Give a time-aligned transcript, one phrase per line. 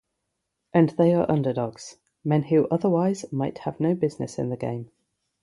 [0.73, 4.89] And they are underdogs, men who otherwise might have no business in the game.